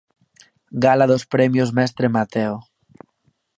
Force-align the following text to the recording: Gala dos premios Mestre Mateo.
Gala 0.85 1.07
dos 1.11 1.23
premios 1.33 1.73
Mestre 1.77 2.05
Mateo. 2.15 2.55